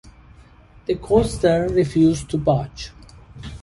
[0.87, 2.89] The coaster refused to budge.